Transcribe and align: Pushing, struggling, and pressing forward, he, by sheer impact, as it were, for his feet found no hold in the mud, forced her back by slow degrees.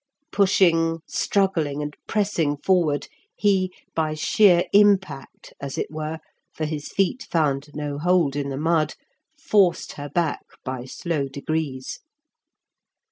Pushing, 0.31 0.97
struggling, 1.07 1.79
and 1.83 1.95
pressing 2.07 2.57
forward, 2.57 3.07
he, 3.35 3.71
by 3.93 4.15
sheer 4.15 4.63
impact, 4.73 5.53
as 5.61 5.77
it 5.77 5.91
were, 5.91 6.17
for 6.51 6.65
his 6.65 6.87
feet 6.87 7.27
found 7.29 7.69
no 7.75 7.99
hold 7.99 8.35
in 8.35 8.49
the 8.49 8.57
mud, 8.57 8.95
forced 9.37 9.91
her 9.97 10.09
back 10.09 10.41
by 10.65 10.85
slow 10.85 11.27
degrees. 11.27 11.99